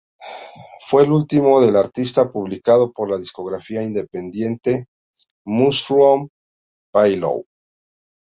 [0.87, 4.87] Fue el último del artista publicado por la discográfica independiente
[5.45, 6.27] Mushroom
[6.91, 7.45] Pillow.